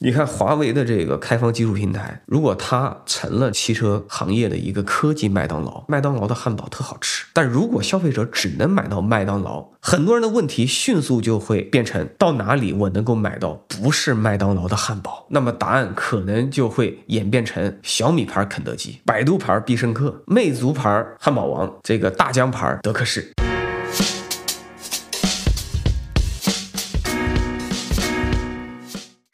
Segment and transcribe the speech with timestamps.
[0.00, 7.26] 你看华为的这个开放技术平台，如果它成了汽车行业的一个科技麦当劳，麦当劳的汉堡特好吃。
[7.32, 15.26] 但如果消费者只能买到麦当劳，很多人的问题迅速就会变成到哪里我能够买到不是麦当劳的汉堡？
[15.30, 23.32] 那么答案可能就会演变成小米牌肯德基、百度牌必胜客、魅族牌汉堡王、这个大疆牌德克士。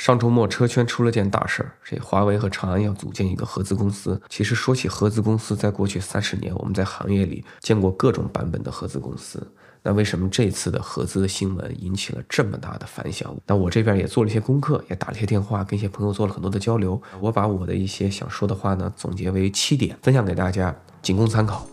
[0.05, 4.21] 上周末，车圈出了件大事儿，这华为和长安要组建一个合资公司。
[4.29, 9.50] 其实说起合资公司，在过去三十年，我们在行业里见过各种版本的合资公司。
[9.82, 13.35] 那为什么这次的合资的新闻引起了这么大的反响？
[13.46, 17.00] 那我这边也做了一些功课，也打了一些电话，跟一些朋友做了很多的交流。
[17.18, 21.67] 我把我的一些想说的话呢，总结为七点，分享给大家，仅供参考。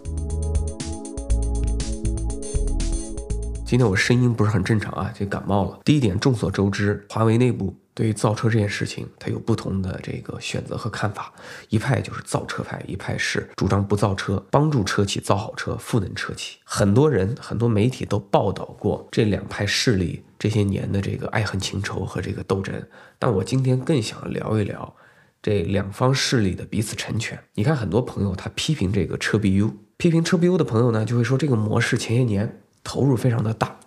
[3.65, 5.79] 今天我声音不是很正常啊，这感冒了。
[5.83, 7.75] 第一点，众所周知，华为内部。
[7.93, 11.33] 对于造车这件事情，他有不同的这个选择和看法。
[11.69, 16.57] 一派就是造车派，一派是主张不造车，帮助车企造好车，赋能车企。
[16.63, 22.73] 很多人、很多媒体都报道过这两派势力这些年的这个爱恨情仇和这个斗争。
[23.19, 24.95] 但我今天更想聊一聊
[25.41, 27.37] 这两方势力的彼此成全。
[27.55, 33.77] 你看，很多朋友他批评这个车 BU，批评车 BU 的朋友呢，就会说这个模式前些年投入非常的大。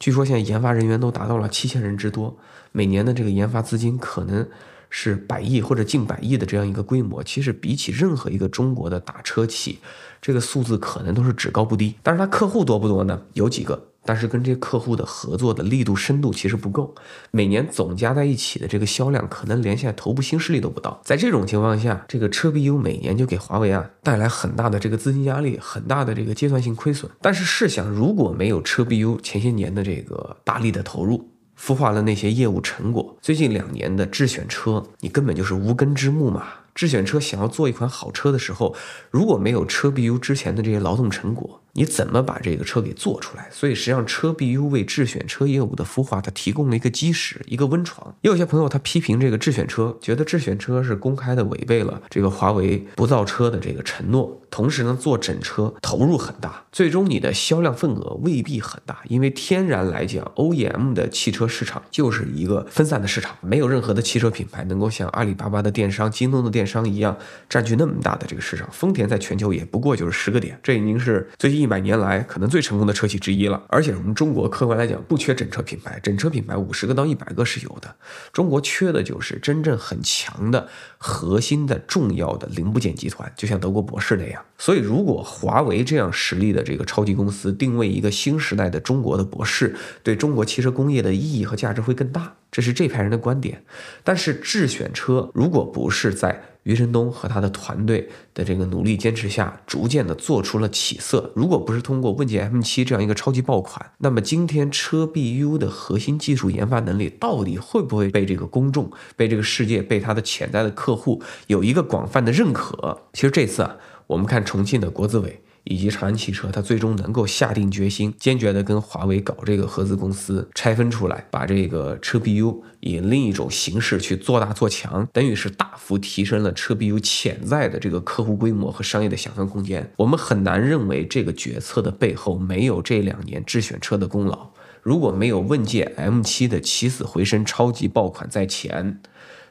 [0.00, 2.34] 据说现在研发人员都达到了七千人之多，
[2.72, 4.48] 每年的这个研发资金可能
[4.88, 7.22] 是百亿或者近百亿的这样一个规模。
[7.22, 9.78] 其实比起任何一个中国的大车企，
[10.22, 11.94] 这个数字可能都是只高不低。
[12.02, 13.20] 但是它客户多不多呢？
[13.34, 13.89] 有几个。
[14.04, 16.94] 但是跟这客户的合作的力度深度其实不够，
[17.30, 21.00] 每年总加在一起的这个销量可能连现在头部新势力都不到。
[21.04, 27.10] 在这种情况下，这个车 BU 每年就给华为啊带来很大的这个资金压力，很大的这个阶段性亏损。
[27.20, 31.28] 但是试想，如果没有车 BU 前些年的这个大力的投入，
[31.58, 36.44] 孵化了那些业务成果，最近两年的智选车，你根本就是无根之木嘛。
[36.74, 38.74] 智选车想要做一款好车的时候，
[39.10, 43.48] 如果没有车 BU 之前的这些劳动成果，你怎么把这个车给做出来？
[43.50, 48.14] 所以实际上车 BU 为智选车业务的孵化，它提供了一个基石，一个温床。
[48.20, 66.60] 也有些朋友他批评这个智选车，觉得智选车是公开的违背了这个华为不造车的这个承诺，同时呢做整车投入很大，最终你的销量份额未必很大，因为天然来讲，OEM 的汽车市场就是一个分散的市场，没有任何的汽车品牌能够像阿里巴巴的电商、京东的电。
[66.60, 67.16] 电商一样
[67.48, 73.62] 占据那么大的这个市场，丰田在全球也不过就是十个点，这已经是最近一百年来可能最成功的车企之一了。
[73.68, 77.94] 而且我们中国客观来讲不缺整车品牌，整车品牌五十个到一百个是有的。
[78.32, 84.42] 中国缺的就是真正很强的核心的重要的零部件集团，就像德国博士那样。
[84.58, 92.34] 所以，如果华为这样实力的这个超级公司定位一个新时代的中国的博士，对中国汽车工业的意义和价值会更大。
[92.50, 93.62] 这是这派人的观点。
[94.02, 101.32] 但是智选车如果不是在余承东和他的团队的这个努力坚持下，逐渐的做出了起色。
[101.34, 113.02] 如果不是通过问界 M7 这样一个超级爆款，那么今天车 BU 的核心技术研发能力到底会不会被这个公众、被这个世界、被他的潜在的客户有一个广泛的认可？
[113.12, 113.76] 其实这次啊，
[114.06, 115.42] 我们看重庆的国资委。
[115.64, 129.92] 以及长安汽车，它最终能够下定决心，坚决的跟华为搞这个合资公司，拆分出来，把这个车 BU 以另一种形式去做大做强，等于是大幅提升了车 BU 潜在的这个客户规模和商业的想象空间。
[129.96, 134.50] 我们很难认为这个决策的背后没有这两年智选车的功劳。
[134.82, 139.00] 如果没有问界 M7 的起死回生超级爆款在前，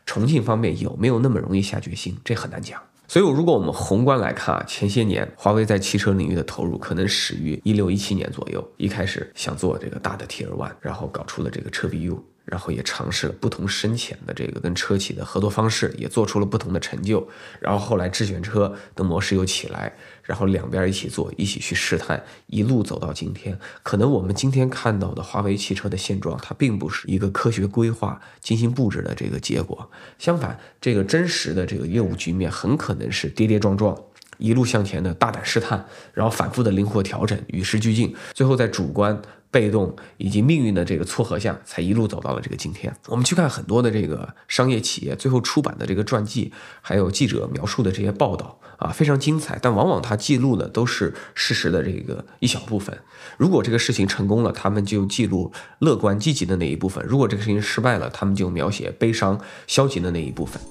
[0.05, 2.17] 重庆方面有没有那么容易下决心？
[2.23, 2.88] 这很难讲。
[3.09, 12.19] 所以，如果我们宏观来看啊，前些年华为在汽车领域的投入可能始于一六一七年左右，一开始想做这个大的 Tier One，然后搞出了这个车 BU。
[12.45, 17.27] 然后也尝试了不同深浅的这个跟车企的合作方式，也做出了不同的成就。
[17.59, 19.93] 然后后来智选车的模式又起来，
[20.29, 23.57] 然后两边一起做，一起去试探，一路走到今天。
[23.81, 29.89] 可能我们今天看到的华为汽车的现状，它并不是一个科学规划、精心布置的这个结果。
[30.19, 33.99] 相反，这个真实的这个业务局面很可能是跌跌撞撞。
[34.37, 35.83] 一路向前的大胆试探，
[36.13, 39.19] 然后反复的灵活调整，与时俱进，最后在主观、
[39.51, 42.95] 被动以及命运的这个撮合下，才一路走到了这个今天。
[43.07, 46.51] 我们去看很多的这个商业企业最后出版的这个传记，
[46.81, 52.97] 还有记者描述的这些报道啊，非常精彩，但往往它记录的都是事实的这个一小部分。
[53.37, 60.61] 如果这个事情成功了，他们就记录乐观积极的那一部分；如果这个事情失败了，他们就描写悲伤消极的那一部分。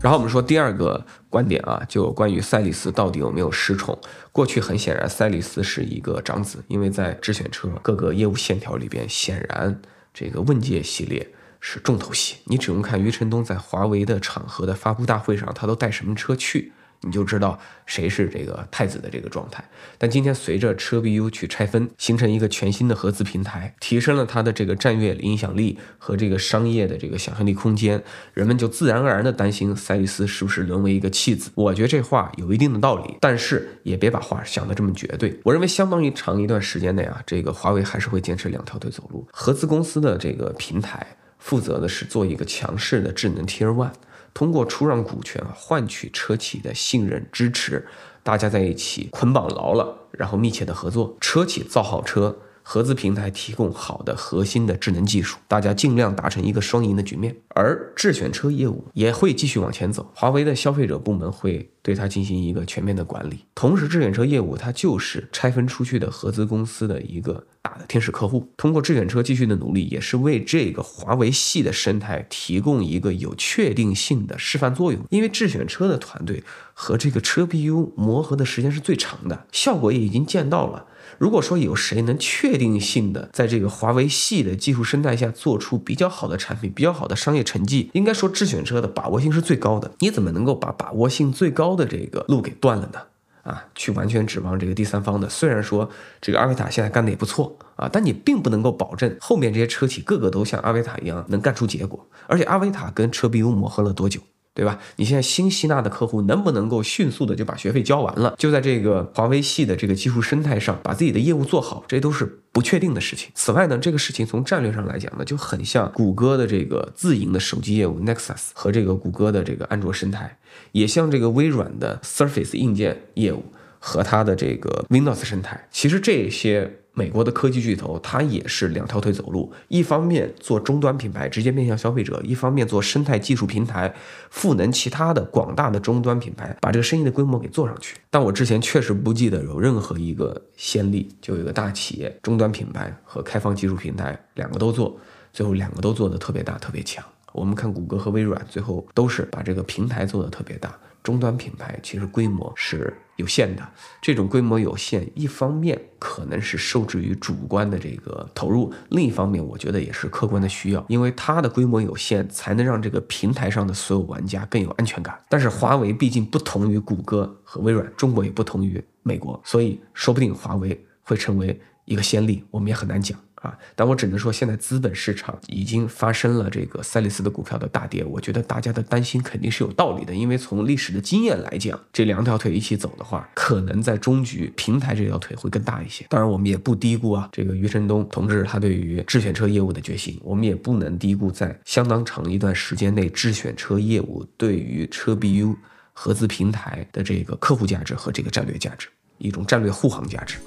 [0.00, 3.98] 然后我们说第二个观点啊，就关于赛利斯到底有没有失宠。
[4.30, 9.80] 过去很显然，赛利斯是一个长子，因为在智选车各个业务线条里边，显然。
[10.14, 11.28] 这个问界系列
[11.60, 12.36] 是重头戏。
[12.44, 16.72] 你只用看余承东在华为的场合的发布大会上，他都带什么车去。
[17.02, 19.62] 你就知道谁是这个太子的这个状态。
[19.96, 28.02] 但今天随着车 BU 去拆分，形成一个全新的合资平台，提升了它的这个战略影响力和这个商业的这个想象力空间，
[28.34, 31.50] 人们就自然而然的担心赛力斯是不是沦为一个弃子。
[31.54, 35.38] 我觉得这话有一定的道理，但是也别把话想得这么绝对。
[35.44, 39.26] 我认为相当于长一段时间内啊，这个华为还是会坚持两条腿走路。
[39.32, 41.06] 合资公司的这个平台
[41.38, 43.92] 负责的是做一个强势的智能 Tier One。
[44.38, 47.88] 通过出让股权换取车企的信任支持，
[48.22, 52.38] 大家在一起捆绑牢了，然后密切的合作，车企造好车。
[52.70, 57.34] 合资平台提供好的核心的智能技术，大家尽量达成一个双赢的局面。
[57.54, 63.38] 而智选车业务也会继续往前走，华为的消费者部门会对它进行一个全面的管理。
[63.54, 68.46] 同时，智选车业务它就是拆分出去的合资公司的一个大的天使客户。
[68.58, 75.02] 通过智选车继续的努力，也是为这个华为系的生态提供一个有确定性的示范作用。
[75.08, 76.44] 因为智选车的团队
[76.74, 80.84] 和这个车 BU 磨合的时间是最长的，效果也已经见到了。
[81.18, 89.90] 如果说有谁能确定性的在这个华为系的技术生态下做出比较好的产品、比较好的商业成绩，应该说智选车的把握性是最高的。
[89.98, 93.00] 你怎么能够把把握性最高的这个路给断了呢？
[93.42, 95.28] 啊，去完全指望这个第三方的。
[95.28, 95.88] 虽然说
[96.20, 102.06] 这个阿维塔现在干的也不错啊，但你并不能够保证后面这些车企个个都像阿维塔一样能干出结果。
[102.26, 104.20] 而且阿维塔跟车 BU 磨合了多久？
[104.58, 104.76] 对吧？
[104.96, 108.34] 你现在新吸纳的客户能不能够迅速的就把学费交完了？
[108.36, 113.30] 就在这个华为系的这个技术生态上，把自己的业务做好，这都是不确定的事情。
[113.36, 120.36] 此外呢，这个事情从战略上来讲呢，就很像谷歌的这个自营的手机业务 Nexus 和这个谷歌的这个安卓生态，
[120.72, 123.44] 也像这个微软的 Surface 硬件业务
[123.78, 125.68] 和它的这个 Windows 生态。
[125.70, 126.80] 其实这些。
[126.98, 133.94] 美国的科技巨头，它也是两条腿走路，一方面做终端品牌，直接面向消费者；一方面做生态技术平台，
[134.30, 137.96] 赋能其他的广大的终端品牌，把这个生意的规模给做上去。
[138.10, 144.98] 但我之前确实不记得有任何一个先例，就有一个大企业终端品牌和开放技术平台两个都做，
[145.32, 147.04] 最后两个都做的特别大、特别强。
[147.32, 150.76] 我们看谷歌和微软，最后都是把这个平台做的特别大。
[151.08, 153.66] 终端品牌其实规模是有限的，
[154.02, 165.18] 这种规模有限，一方面可能是受制于主观的这个投入，另一方面我觉得也是客观的需要，因为它的规模有限，才能让这个平台上的所有玩家更有安全感。
[165.30, 173.18] 但是华为毕竟不同于谷歌和微软，中国也不同于美国，所以说不定华为会成为一个先例，我们也很难讲。
[173.42, 178.04] 啊，但我只能说，现在资本市场已经发生了这个赛力斯的股票的大跌。
[178.04, 186.04] 我觉得大家的担心肯定是有道理的，因为从历史的经验来讲，这两条腿一起走的话，可能在中局平台这条腿会更大一些。
[186.08, 195.54] 当然，我们也不低估啊，这个余承东同志他对于智选车业务的决心，我们也不能低估在相当长一段时间内智选车业务对于车 BU
[195.92, 198.88] 合资平台的这个客户价值和这个战略价值，
[199.18, 200.38] 一种战略护航价值。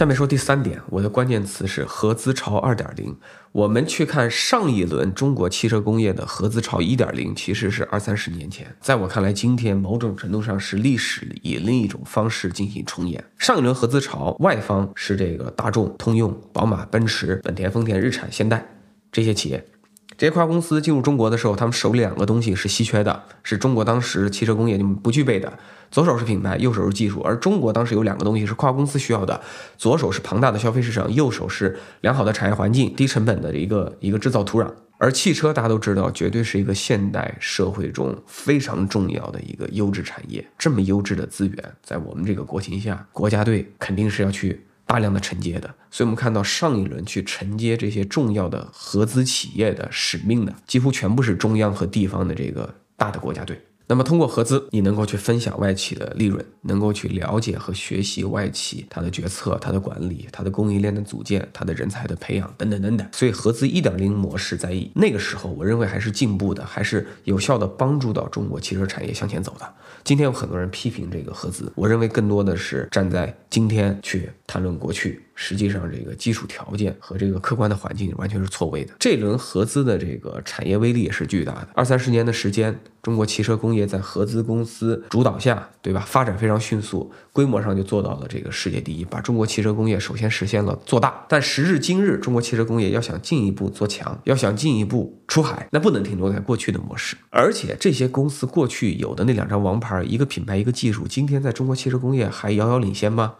[0.00, 3.14] 下面说第三点，我的关键词是合资潮二点零。
[3.52, 8.74] 我们去看上一轮中国汽车工业的合资潮一点零，其实是二三十年前。
[8.80, 13.22] 在我看来，今天某种程度上是历史以另一种方式进行重演。
[13.36, 18.66] 上一轮合资潮，外方是这个大众、通用、宝马、奔驰、本田、丰田、日产、现代
[19.12, 19.62] 这些企业。
[20.20, 25.50] 这些跨国公司进入中国的时候，他们手里两个东西是稀缺的，是中国当时汽车工业不具备的。
[25.90, 27.22] 左手是品牌，右手是技术。
[27.22, 29.40] 而中国当时有两个东西是跨国公司需要的：
[29.78, 34.70] 左手是庞大的消费市场，右手是良好的产业环境、低成本的一个一个制造土壤。
[34.98, 40.46] 而汽车大家都知道，绝对是一个现代社会中非常重要的一个优质产业。
[40.58, 44.66] 这么优质的资源，在我们这个国情下，国家队肯定是要去。
[44.90, 53.56] 大量的承接的，所以我们看到上一轮去承接这些重要的合资企业的使命的，几乎全部是中央和地方的这个大的国家队。
[53.90, 63.04] 那么通过合资，你能够去分享外企的利润，能够去了解和学习外企它的决策、它的管理、它的供应链的组建、它的人才的培养等等等等。
[63.10, 69.68] 所以合资一点零模式在那个时候，我认为还是进步的，还是有效的帮助到中国汽车产业向前走的。
[70.04, 75.20] 今天有很多人批评这个合资，我认为更多的是站在今天去谈论过去。
[75.42, 78.92] 实际上，这个基础条件和这个客观的环境完全是错位的。
[78.98, 81.68] 这轮合资的这个产业威力也是巨大的。
[81.74, 86.04] 二三十年的时间，中国汽车工业在合资公司主导下，对吧？
[86.06, 91.24] 发展非常迅速，规模上就做到了这个世界第一，把中国汽车工业首先实现了做大。
[91.26, 97.16] 但时至今日，中国汽车工业要想进一步做强，要想进一步出海，那不能停留在过去的模式。
[97.30, 103.36] 而且这些公司过去有的那两张王牌，一个品牌，一个技术，今天在中国汽车工业还遥遥领先吗？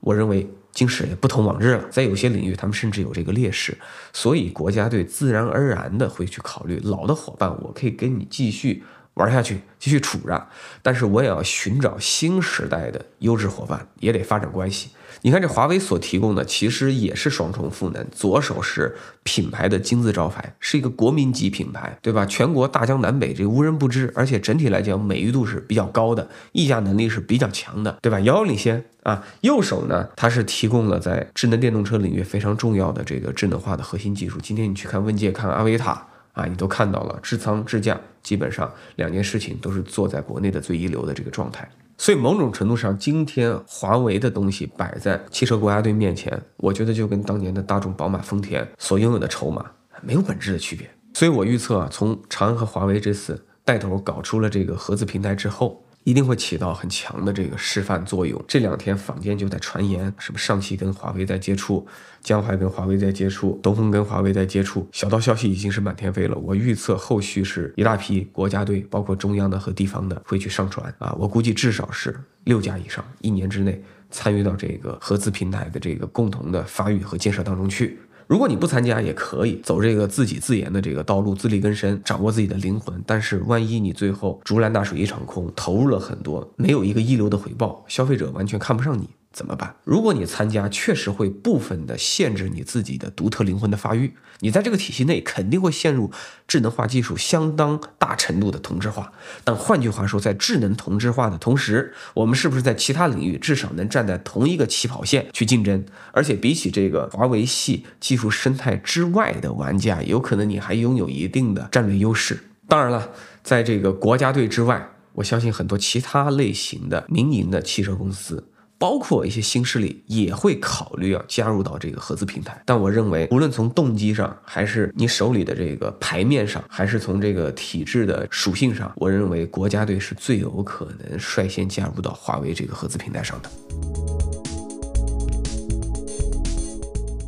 [0.00, 0.50] 我认为。
[0.74, 3.78] 今时也不同往日了，在有些领域他们甚至有这个劣势，
[4.12, 8.82] 所以国家队自然而然的会去考虑老的伙伴，我可以跟你继续。
[9.14, 10.48] 玩下去，继续处着，
[10.82, 14.90] 但是我也要寻找新时代的优质伙伴，也得发展关系。
[15.26, 22.26] 你看，这华为所提供的其实也是双重赋能，左手是品牌的金字招牌，是一个国民级品牌，对吧？
[22.26, 28.20] 全国大江南北这无人不知，而且整体来讲美誉度是比较高的，溢价能力是比较强的，对吧？
[28.20, 29.24] 遥遥领先啊。
[29.40, 34.38] 右手呢，它是提供了在智能电动车领域非常重要的这个智能化的核心技术。
[34.42, 36.06] 今天你去看问界，看阿维塔。
[36.34, 41.70] 啊，你都看到了，智仓智驾，基本上两件事情都是做在国内的最一流的这个状态。
[41.96, 49.64] 所以某种程度上，今天华为的东西摆在汽车国家队面前，我觉得就跟当年的大众、宝马、丰田所拥有的筹码
[50.02, 50.90] 没有本质的区别。
[51.14, 55.83] 所以我预测啊，从长安和华为这次带头搞出了这个合资平台之后。
[56.04, 58.42] 一定会起到很强的这个示范作用。
[58.46, 61.86] 这两天坊间就在传言，什么上汽跟华为在接触，
[62.22, 66.36] 江淮跟华为在接触，东风跟华为在接触，小道消息已经是满天飞了。
[66.36, 71.14] 我预测后续是一大批国家队，包括中央的和地方的会去上传啊。
[71.18, 77.98] 我估计至少是六家以上，一年之内参与到这个合资平台的这个共同的发育和建设当中去。
[78.26, 83.02] 如果你不参加也可以走这个自己自研的这个道路，自力更生，掌握自己的灵魂。
[83.06, 89.08] 但是万一你最后竹篮打水一场空，投入了很多，没有一个一流的回报，消费者完全看不上你。
[89.34, 89.74] 怎么办？
[89.82, 94.14] 如果你参加，确实会部分的限制你自己的独特灵魂的发育。
[94.38, 96.10] 你在这个体系内肯定会陷入
[96.46, 99.12] 智能化技术相当大程度的同质化。
[99.42, 105.84] 但换句话说，在智能同质化的同时，我们是不是在其他领域至少能站在同一个起跑线去竞争？
[106.12, 112.38] 而且比起这个华为系技术生态之外的玩家，有可能你还拥有一定的战略优势。
[112.68, 113.10] 当然了，
[113.42, 118.48] 在这个国家队之外，我相信很多其他类型的民营的汽车公司。
[118.84, 133.50] 包括一些新势力也会考虑要加入到这个合资平台，但我认为，无论从动机上，还是你手里的这个牌面上，还是从这个体制的属性上，我认为国家队是最有可能率先加入到华为这个合资平台上的。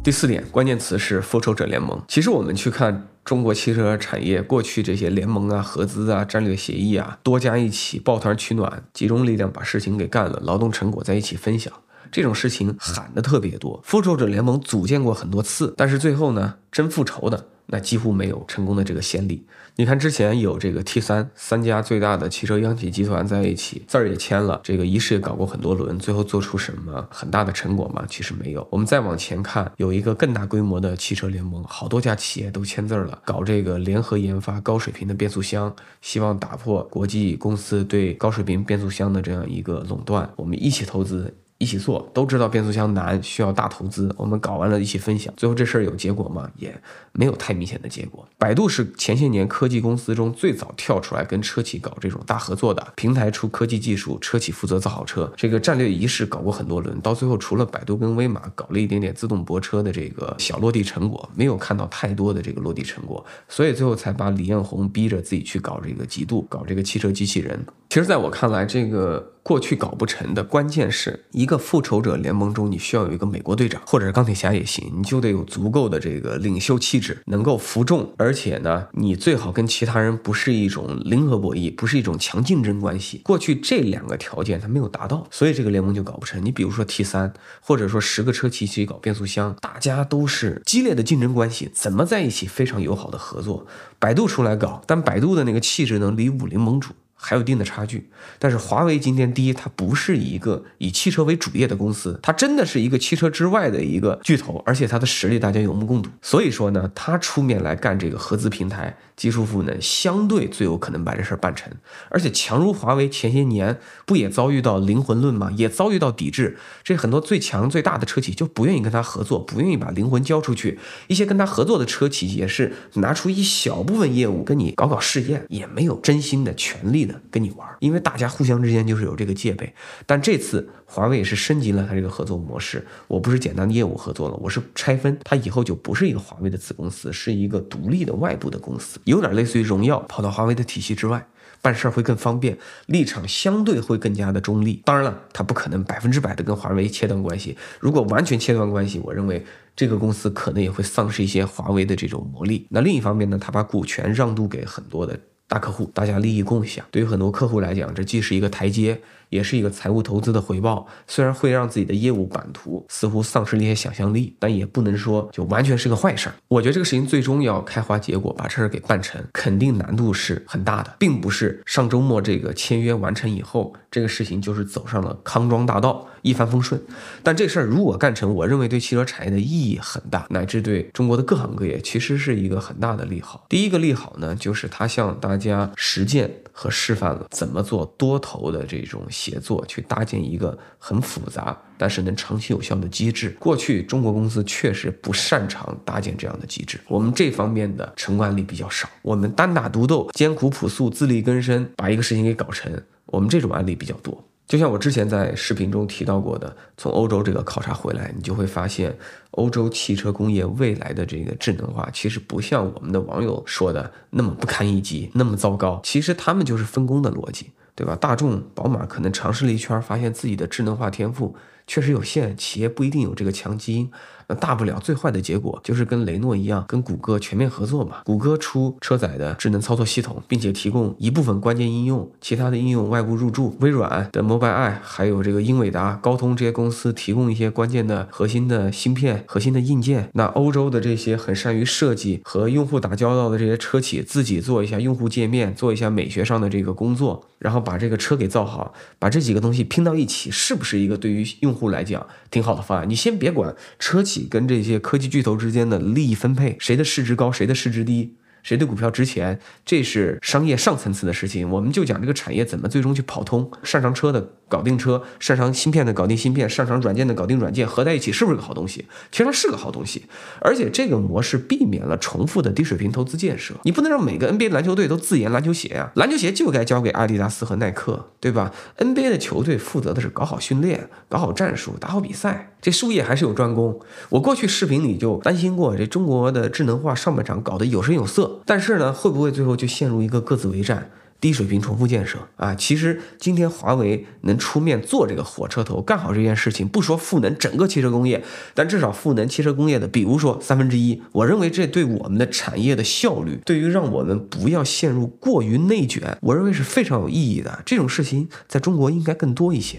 [0.06, 2.00] 第四点，关键词是复仇者联盟。
[2.06, 3.08] 其实我们去看。
[3.24, 11.72] 中国汽车产业过去这些联盟啊、合资啊、战略协议啊，多家一起抱团取暖，集中力量把事情给干了，劳动成果在一起分享，
[12.12, 13.80] 这种事情喊的特别多。
[13.82, 17.48] 复仇者联盟组建过很多次，但是最后呢，真复仇的。
[17.68, 19.44] 那几乎没有成功的这个先例。
[19.78, 28.02] 你看，之前有这个 T 三三家最大的汽车央企集团在一起，字儿也签了，这个仪式也搞过很多轮，最后做出什么很大的成果吗？
[28.08, 28.66] 其实没有。
[28.70, 40.30] 我们再往前看，有一个更大规模的汽车联盟，好多家企业都签字了，搞这个联合研发高水平的变速箱，希望打破国际公司对高水平变速箱的这样一个垄断。
[40.36, 41.36] 我们一起投资。
[41.58, 44.14] 一起做，都知道变速箱难，需要大投资。
[44.18, 45.32] 我们搞完了，一起分享。
[45.36, 46.50] 最后这事儿有结果吗？
[46.56, 46.74] 也
[47.12, 48.28] 没有太明显的结果。
[48.36, 55.32] 百度是前些年科技公司中最早跳出来跟车企搞这种大合作的，平台出科技技术，车企负责造好车。
[55.34, 67.58] 这个战略仪式搞过很多轮，到最后除了百度跟威马搞了一点点自动泊车的这个小落地成果，没有看到太多的这个落地成果，所以最后才把李彦宏逼着自己去搞这个极度，搞这个汽车机器人。
[67.88, 69.32] 其实，在我看来，这个。
[69.46, 83.18] 过去搞不成的关键是一个复仇者联盟中，你需要有一个美国队长，或者是钢铁侠也行，你就得有足够的这个领袖气质，能够服众，而且呢，你最好跟其他人不是一种零和博弈，不是一种强竞争关系。
[83.18, 86.44] 过去这两个条件他没有达到，所以这个联盟就搞不成。
[86.44, 93.64] 你比如说 T 三，或者说十个车企一起搞变速箱，大家都是激烈的竞争关系，怎么在一起非常友好的合作？
[94.00, 96.90] 百度出来搞，但百度的那个气质能离武林盟主。
[97.18, 98.08] 还有一定的差距，
[98.38, 106.10] 但是华为今天第一，它不是一个以汽车为主业的公司，它真的是一个汽车之外的一个巨头，而且它的实力大家有目共睹。
[106.20, 111.72] 所以说呢，它出面来干这个合资平台技术赋能，相对最有可能把这事儿办成。
[112.10, 115.50] 而且强如华为，前些年不也遭遇到灵魂论吗？
[115.56, 120.78] 也遭遇到抵制，这很多最强最大的车企就不愿意跟他合作，不愿意把灵魂交出去。
[121.06, 127.20] 一些跟他合作的车企也是拿出一小部分业务跟你搞搞试验，也没有真心的全力的。
[127.30, 129.74] 跟你玩，因为大家互相之间就是有这个戒备。
[130.04, 141.26] 但这次华为也是升级了它这个合作模式，我不是简单的业务合作了，我是拆分，它以后就不是一个华为的子公司，是一个独立的外部的公司，有点类似于荣耀跑到华为的体系之外
[141.60, 144.80] 办事儿会更方便，立场相对会更加的中立。
[144.84, 147.56] 当然了，它不可能百分之百的跟华为切断关系。
[147.80, 152.66] 如果完全切断关系，我认为这个公司可能也会丧失一些华为的这种魔力。
[152.70, 155.18] 那另一方面呢，它把股权让渡给很多的。
[155.48, 160.86] 大客户，大家利益共享，对于很多客户来讲，这既是一个台阶，也是一个财务投资的回报。
[161.06, 166.34] 虽然会让自己的业务版图似乎丧失了一些想象力，但也不能说就完全是个坏事儿。
[166.48, 176.80] 我觉得这个事情最终要开花结果，把这事儿给办成，肯定难度是很大的，并不是上周末这个签约完成以后，这个事情就是走上了康庄大道，一帆风顺。
[177.22, 183.46] 但这事儿如果干成，我认为对汽车产业的意义很大，乃至对中国的各行各业其实是一个很大的利好。
[183.48, 193.30] 第一个利好呢，就是它向大家实践和示范了怎么做多头的这种协作，去搭建一个很复杂但是能长期有效的机制。
[193.38, 198.86] 过去中国公司确实不擅长搭建这样的机制，我们这方面的成功案例比较少。
[199.00, 202.70] 我们单打独斗、艰苦朴素、自力更生，把一个事情给搞成，
[203.06, 204.22] 我们这种案例比较多。
[204.46, 208.96] 就像我之前在视频中提到过的，从欧洲这个考察回来，你就会发现，
[209.32, 215.80] 欧洲汽车工业未来的这个智能化，其实不像我们的网友说的那么不堪一击，那么糟糕。
[215.82, 217.94] 其实他们就是分工的逻辑，对吧？
[217.94, 223.90] 大众、宝马可能尝试了一圈，发现自己的智能化天赋确实有限，企业不一定有这个强基因。
[224.28, 227.98] 那大不了最坏的结果就是跟雷诺一样，跟谷歌全面合作嘛。
[228.04, 233.56] 谷歌出车载的智能操作系统，并且提供一部分关键应用，其他的应用外部入驻。
[233.60, 240.10] 微软的 Mobileye，还有这个英伟达、高通这些公司提供一些关键的核心的芯片、核心的硬件。
[240.14, 252.90] 那欧洲的这些很善于设计和用户打交道的这些车企，自己做一下用户界面，做一下美学上的这个工作，然后把这个车给造好，把这几个东西拼到一起，是不是一个对于用户来讲挺好的方案？
[252.90, 254.15] 你先别管车企。
[254.24, 261.48] 跟这些科技巨头之间的利益分配，谁的市值高，谁的市值低，谁的股票值钱，这是商业上层次的事情。
[261.50, 264.32] 我们就讲这个产业怎么最终去跑通，上上车的。
[264.48, 268.86] 搞定车，擅长芯片的搞定芯片，擅长软件的搞定软件，合在一起是不是个好东西？
[269.10, 270.04] 其实它是个好东西，
[270.40, 273.54] 而且这个模式避免了重复的低水平投资建设。
[273.64, 283.80] 你不能让每个 NBA 篮球队都自研篮球鞋呀，篮球鞋就该交给阿迪达斯和耐克，对吧？NBA 的球队负责的是搞好训练、搞好战术、打好比赛，这术业还是有专攻。
[284.10, 290.90] 我过去视频里就担心过，这中国的智能化上半场搞得有声有色，但是呢，会不会最后就陷入一个各自为战？
[291.20, 298.22] 低水平重复建设啊，其实今天华为能出面做这个火车头，干好这件事情，不说赋能整个汽车工业，
[298.54, 307.62] 但至少赋能汽车工业的，比如说三分之一，我认为这对我们的产业的效率，对于让我们不要陷入过于内卷，我认为是非常有意义的。
[307.64, 309.78] 这种事情在中国应该更多一些。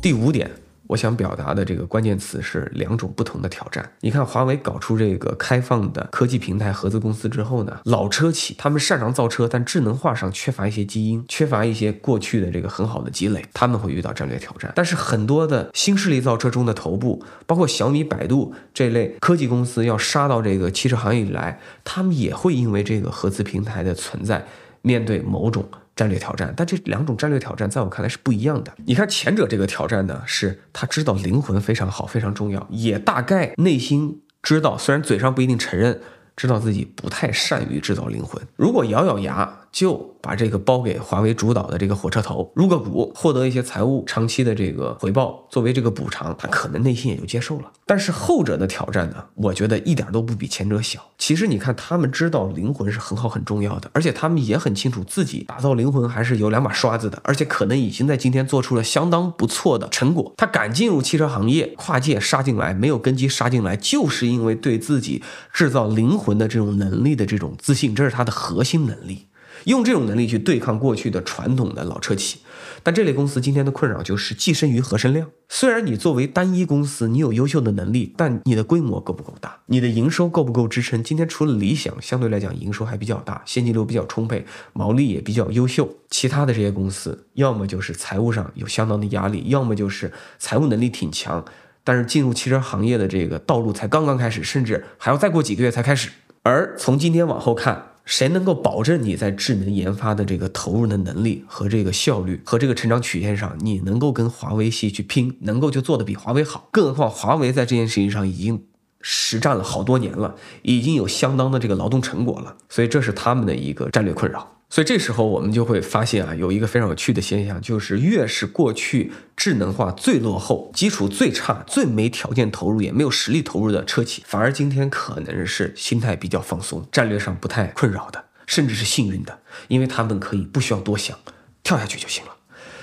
[0.00, 0.63] 第五点。
[0.86, 3.90] 我想表达的这个关键词是两种不同的挑战。
[4.00, 14.72] 你看，华为搞出这个开放的科技平台合资公司之后呢，老车企他们擅长造车，但智能化上缺乏一些基因，缺乏一些过去的这个很好的积累，他们会遇到战略挑战。
[14.74, 24.44] 但是很多的新势力造车中的头部，包括小米、百度这类科技公司要杀到这个汽车行业里来，他们也会因为这个合资平台的存在，
[24.82, 25.64] 面对某种。
[25.96, 28.72] 战略挑战，但这两种战略挑战在我看来是不一样的。
[28.84, 36.00] 你看前者这个挑战呢，是他知道灵魂非常好，非常重要，也大概内心知道，虽然嘴上不一定承认，
[36.36, 38.42] 知道自己不太善于制造灵魂。
[38.56, 40.14] 如果咬咬牙就。
[40.24, 47.70] 把这个包给华为主导的这个火车头入个股，获得一些财务长期的这个回报，作为这个补偿，他可能内心也就接受了。
[47.84, 50.98] 但是后者的挑战呢，我觉得一点都不比前者小。
[51.18, 60.32] 其实你看，他们知道灵魂是很好很重要的，而且他们也很清楚自己打造灵魂还是有两把刷子的，而且可能已经在今天做出了相当不错的成果。
[60.38, 69.26] 他敢进入汽车行业，跨界杀进来，没有根基杀进来，就是因为对自己制造灵魂的这种能力的这种自信，这是他的核心能力。
[69.64, 72.40] 用这种能力去对抗过去的传统的老车企，
[72.82, 75.28] 但这类公司今天的困扰就是寄生于合生量。
[75.48, 79.58] 虽然你作为单一公司，你有优秀的能力，但你的规模够不够大？
[79.66, 81.02] 你的营收够不够支撑？
[81.02, 85.88] 今天除了理想，相对来讲营收还比较大，现金流比较充沛，毛利也比较优秀。
[86.10, 91.44] 其他的这些公司，要么就是财务上有相当的压力，要么就是财务能力挺强，
[91.82, 96.10] 但是进入汽车行业的这个道路才刚刚开始，甚至还要再过几个月才开始。
[96.42, 97.93] 而从今天往后看。
[98.04, 106.68] 谁能够保证你在智能研发的这个投入的能力和这个效率和这个成长曲线上，你能够跟华为系去拼，能够就做得比华为好？
[106.70, 108.64] 更何况华为在这件事情上已经
[109.00, 114.53] 实战了好多年了，已经有相当的这个劳动成果了，所以这是他们的一个战略困扰。
[114.74, 131.16] 所以这时候我们就会发现啊，有一个非常有趣的现象，就是越是过去智能化最落后、基础最差、最没条件投入也没有实力投入的车企，反而今天可能是心态比较放松、战略上不太困扰的，甚至是幸运的，因为他们可以不需要多想，
[131.62, 132.33] 跳下去就行了。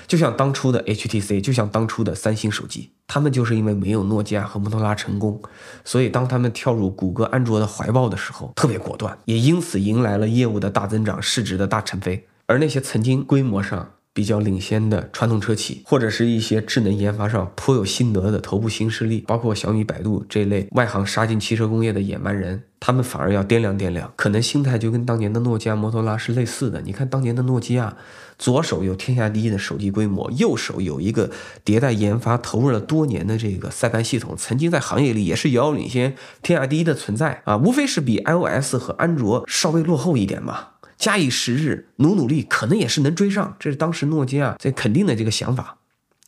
[0.06, 5.40] 就像当初的 HTC，就像当初的三星手机，他们就是因为没有诺基亚和摩托罗拉成功，
[5.84, 12.26] 所以当他们跳入谷歌、安卓的怀抱的时候，特别果断，也因此迎来了业务的大增长、市值的大腾飞。
[12.46, 22.62] 而那些曾经规模上比较领先的传统车企，或者是一些智能研发上颇有心得的头部新势力，包括小米、百度这类外行杀进汽车工业的野蛮人。
[22.78, 26.82] 他们反而要掂量掂量，可能心态就跟当年的诺基亚、摩托拉是类似的。
[26.82, 27.96] 你看当年的诺基亚，
[28.38, 31.30] 左手有天下第一的手机规模，右手有一个
[31.64, 40.70] 迭代研发投入了多年的这个塞班系统，曾经在行业里也是遥遥领先、天下第一的存在啊，无非是比 iOS 和安卓稍微落后一点嘛。
[41.02, 43.56] 假以时日，努努力，可能也是能追上。
[43.58, 45.78] 这是当时诺基亚这肯定的这个想法。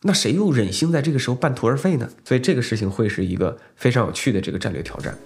[0.01, 2.09] 那谁又忍心在这个时候半途而废呢？
[2.25, 5.17] 所以这个事情会是一个非常有趣的这个战略挑战。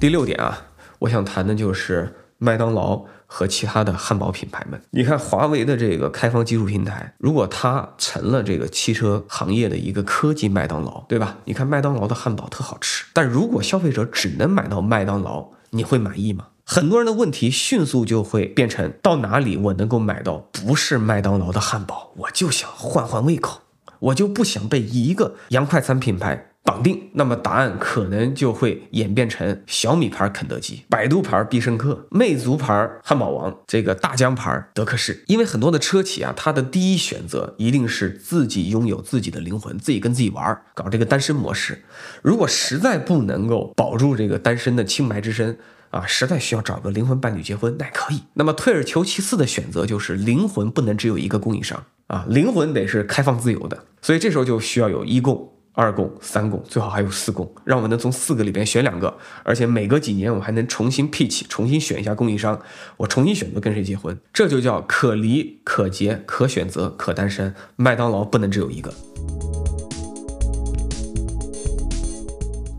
[0.00, 0.66] 第六点啊，
[0.98, 4.82] 我想谈的就是麦当劳和其他的汉堡品牌们。
[4.90, 11.38] 你看华为的这个开放技术平台，如果它成了这个汽车行业的一个科技麦当劳，对吧？
[11.44, 16.46] 你看麦当劳的汉堡特好吃，但如果消费者只能买到麦当劳，你会满意吗？
[16.64, 23.60] 很多人的问题迅速就会变成到哪里我能够买到不是麦当劳的汉堡，我就想换换胃口，
[23.98, 26.53] 我就不想被一个洋快餐品牌。
[26.64, 35.22] 绑定，那么答案可能就会演变成小米牌肯德基、百度牌必胜客、魅族牌汉堡王、这个大疆牌德克士。
[35.26, 41.84] 因为很多的车企啊，它的第一选择一定是自己拥有自己的灵魂，自己跟自己玩，搞这个单身模式。
[42.22, 45.58] 如果实在不能够保住这个单身的清白之身
[45.90, 48.22] 啊，实在需要找个灵魂伴侣结婚，那也可以。
[48.32, 53.84] 那么退而求其次的选择就是灵魂不能只有一个供应商啊，灵魂得是开放自由的。
[54.00, 55.50] 所以这时候就需要有一供。
[55.74, 62.60] 二供、三供，最好还有四供，让我能从四个里边选两个，而且每隔几年我还能重新 pitch，重新选一下供应商，
[62.96, 67.52] 我重新选择跟谁结婚，这就叫可离、可结、可选择、可单身。
[67.74, 68.94] 麦当劳不能只有一个。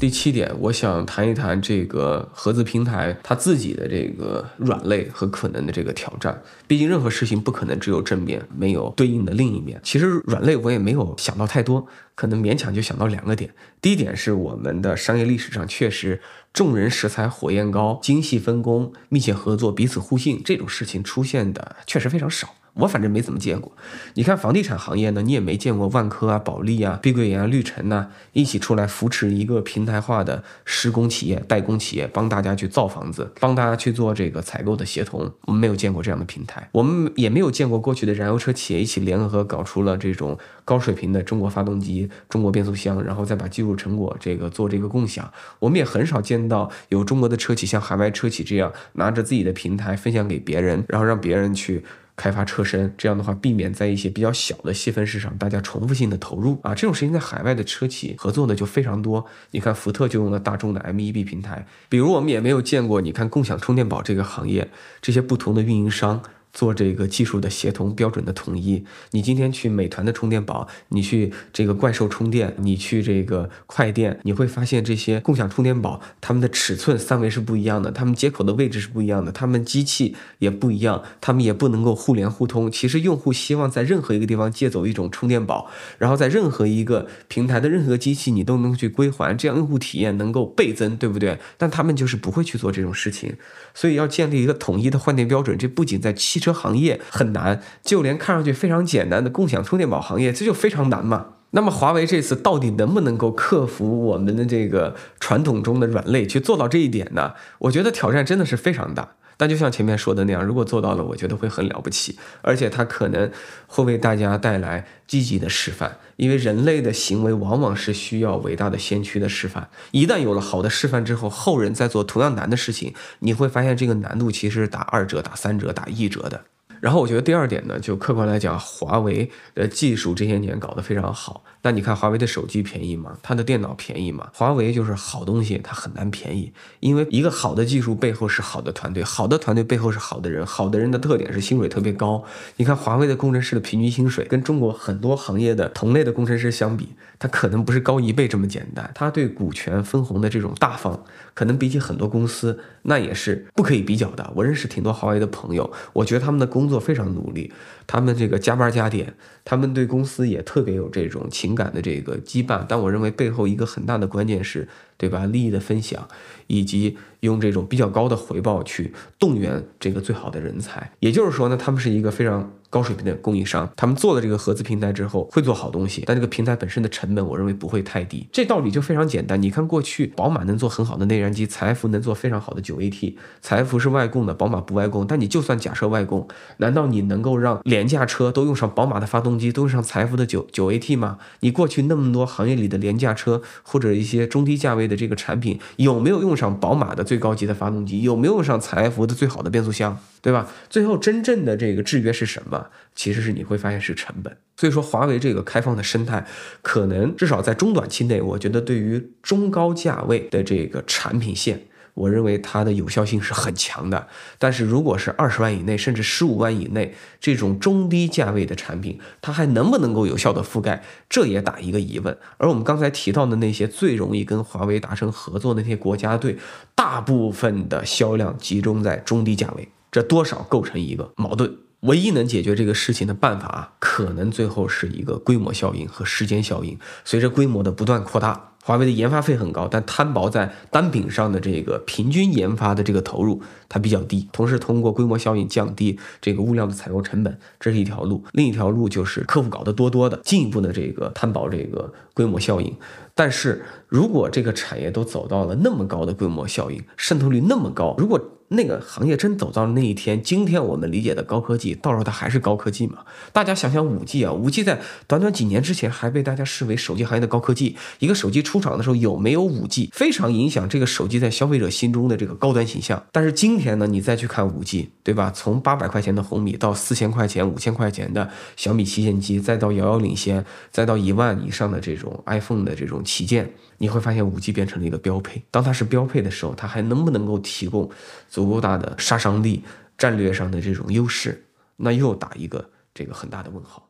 [0.05, 6.43] 第七点，我想谈一谈这个合资平台它自己的这个软肋和可能的这个挑战。
[6.67, 9.81] 毕竟任何事情不可能只有正面，没有对应的另一面。
[9.81, 13.49] 其实软肋我也没有想到太多，可能勉强就想到两个点。
[13.81, 16.21] 第一点是我们的商业历史上确实
[16.53, 22.53] 众人拾柴火焰高，精细分工、密切合作、彼此互信这种事情出现的确实非常少。
[22.75, 23.71] 我反正没怎么见过，
[24.15, 35.31] 你看房地产行业呢，你也没见过万科啊、保利啊、碧桂园啊、绿城呐一起出来扶持一个平台化的施工企业、代工企业，帮大家去造房子，帮大家去做这个采购的协同。
[35.43, 45.31] 我们没有见过这样的平台，我们也没有见过过去的燃油车企业一起联合搞出了这种高水平的中国发动机、中国变速箱，然后再把技术成果这个做这个共享。
[45.59, 51.85] 我们也很少见到有中国的车企像海外车企这样拿着自己的平台分享给别人，然后让别人去。
[52.15, 59.25] 开发车身，这样的话避免在一些比较小的细分市场，大家重复性的投入啊，这种事情在海外的车企合作呢就非常多。
[59.51, 64.69] 你看福特就用了大众的 MEB 平台，比如我们也没有见过，你看共享充电宝这个行业，
[65.01, 66.21] 这些不同的运营商。
[66.55, 68.83] 做这个技术的协同标准的统一。
[69.11, 82.71] 你今天去美团的充电宝，你去这个怪兽充电，你去这个快电，你会发现这些共享充电宝，它们的尺寸三维是不一样的，它们接口的位置是不一样的，它们机器也不一样，它们也不能够互联互通。
[82.71, 91.37] 其实用户希望在任何一个地方借走一种充电宝，然后在任何一个平台的任何机器你都能去归还，这样用户体验能够倍增，对不对？
[91.57, 93.35] 但他们就是不会去做这种事情，
[93.73, 101.27] 所以要建立一个统一的换电标准，这不仅在汽车行业很难，就连看上去非常简单的共享充电宝行业，这就非常难嘛。
[101.51, 107.33] 那么华为这次到底能不能够克服我们的这个传统中的软肋，去做到这一点呢？
[107.59, 109.15] 我觉得挑战真的是非常大。
[109.37, 113.31] 但就像前面说的那样，如果做到了，我觉得会很了不起，而且它可能
[113.67, 115.97] 会为大家带来积极的示范。
[116.17, 119.69] 因为人类的行为往往是需要伟大的先驱的示范。
[119.91, 126.45] 一旦有了好的示范之后，后人在做同样难的事情，你会发现这个难度其实是打二折、打三折、打一折的。
[126.81, 131.43] 然后我觉得第二点呢，就客观来讲，华为的技术这些年搞得非常好。
[131.65, 133.17] 那你看华为的手机便宜吗？
[133.23, 134.29] 它的电脑便宜吗？
[134.35, 142.23] 华为就是好东西，它很难便宜，因为一个好的技术背后是好的团队，好的团队背后是好的人，好的人的特点是薪水特别高。
[142.57, 148.89] 你看华为的工程师的平均薪水跟中国很多行业的同类的工程师相比，它可能不是高一倍这么简单。
[148.93, 154.31] 他对股权分红的这种大方，可能比起很多公司那也是不可以比较的。
[154.35, 157.51] 我认识挺多华为的朋友，我觉得他们的工作非常努力，
[157.87, 161.55] 他们这个加班加点，他们对公司也特别有这种情。
[161.55, 165.25] 感的这个羁绊，但我认为背后一个很大的关键是，对吧？
[165.25, 166.07] 利益的分享，
[166.47, 170.91] 以及用这种比较高的回报去动员这个最好的人才。
[170.99, 172.51] 也就是说呢，他们是一个非常。
[172.67, 178.27] 高水平的供应商，他们做了这个合资平台之后会做好东西，但这个平台本身的成本，我认为不会太低。
[178.33, 179.41] 这道理就非常简单。
[179.41, 185.07] 你看过去宝马能做很好的内燃机，采埃孚能做非常好的九 AT，采埃孚是外供的，宝马不外供。
[185.07, 186.27] 但你就算假设外供，
[186.57, 191.19] 难道你能够让廉价车都用上宝马的发动机，都用上采埃孚的九九 AT 吗？
[191.39, 198.01] 你过去那么多行业里的廉价车或者一些中低价位的这个产品，有没有用上宝马的最高级的发动机？
[198.01, 199.97] 有没有用上采埃孚的最好的变速箱？
[200.21, 200.47] 对吧？
[200.69, 202.67] 最后真正的这个制约是什么？
[202.95, 204.35] 其实是你会发现是成本。
[204.57, 206.25] 所以说，华为这个开放的生态，
[206.61, 214.07] 可能至少在中短期内，我觉得对于中高价位的这个产品线，我认为它的有效性是很强的。
[214.37, 220.83] 但是如果是二十万以内，甚至十五万以内这种中低价位的产品，它还能不能够有效的覆盖？
[221.09, 222.15] 这也打一个疑问。
[222.37, 226.37] 而我们刚才提到的那些最容易跟华为达成合作的那些国家队，
[226.75, 229.67] 大部分的销量集中在中低价位。
[229.91, 236.77] 这多少构成一个矛盾，唯一能解决这个事情的办法，可能最后是一个规模效应和时间效应。
[237.05, 244.27] 随着规模的不断扩大，华为的研发费很高，但摊薄在单品上的这个平均研发的这个投入它比较低。
[244.31, 248.23] 同时，通过规模效应降低这个物料的采购成本，这是一条路。
[248.31, 252.75] 另一条路就是客户搞得多多的，进一步的这个摊薄这个规模效应。
[253.15, 262.99] 但是如果这个产业都走到了那么高的规模效应，渗透率那么高，如果那个行业真走到了那一天，今天我们理解的高科技，到时候它还是高科技吗？
[263.33, 267.75] 大家想想五 G 啊，五 G 在短短几年之前还被大家视为手机行业的高科技。
[267.97, 273.03] 一个手机出厂的时候有没有五 G，非常影响这个手机在消费者心中的这个高端形象。
[273.11, 275.31] 但是今天呢，你再去看五 G，对吧？
[275.33, 283.53] 从八百块钱的红米到四千块钱、五千块钱的小米旗舰机，再到遥遥领先，再到一万以上的这种 iPhone 的这种旗舰。
[283.77, 285.43] 你会发现五 G 变成了一个标配。
[285.51, 287.91] 当它是标配的时候，它还能不能够提供
[288.29, 289.63] 足够大的杀伤力、
[289.97, 291.45] 战略上的这种优势？
[291.75, 293.84] 那又打一个这个很大的问号。